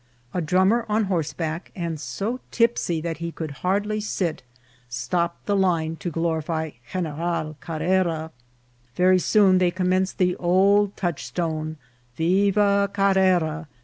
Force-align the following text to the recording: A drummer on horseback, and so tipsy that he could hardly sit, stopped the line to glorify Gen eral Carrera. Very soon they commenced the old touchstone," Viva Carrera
A 0.33 0.41
drummer 0.41 0.83
on 0.89 1.03
horseback, 1.03 1.71
and 1.75 1.99
so 1.99 2.39
tipsy 2.49 3.01
that 3.01 3.17
he 3.17 3.31
could 3.31 3.51
hardly 3.61 3.99
sit, 4.01 4.41
stopped 4.89 5.45
the 5.45 5.55
line 5.55 5.95
to 5.97 6.09
glorify 6.09 6.71
Gen 6.91 7.03
eral 7.03 7.55
Carrera. 7.59 8.31
Very 8.95 9.19
soon 9.19 9.59
they 9.59 9.69
commenced 9.69 10.17
the 10.17 10.35
old 10.37 10.97
touchstone," 10.97 11.77
Viva 12.17 12.89
Carrera 12.91 13.67